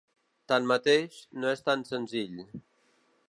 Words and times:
Tanmateix, 0.51 1.19
no 1.43 1.53
és 1.57 1.63
tan 1.69 1.83
senzill. 1.91 2.43